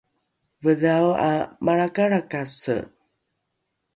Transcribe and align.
vedhao 0.63 1.09
’a 1.27 1.31
malrakalrakase 1.65 2.77